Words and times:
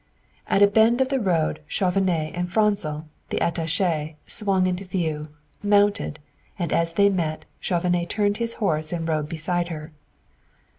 At 0.47 0.63
a 0.63 0.67
bend 0.67 0.99
of 0.99 1.09
the 1.09 1.19
road 1.19 1.59
Chauvenet 1.67 2.33
and 2.33 2.51
Franzel, 2.51 3.07
the 3.29 3.37
attaché, 3.37 4.15
swung 4.25 4.65
into 4.65 4.83
view, 4.83 5.27
mounted, 5.61 6.17
and 6.57 6.73
as 6.73 6.93
they 6.93 7.07
met, 7.11 7.45
Chauvenet 7.59 8.09
turned 8.09 8.37
his 8.37 8.55
horse 8.55 8.91
and 8.91 9.07
rode 9.07 9.29
beside 9.29 9.67
her. 9.67 9.93